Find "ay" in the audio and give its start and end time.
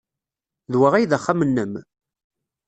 0.93-1.05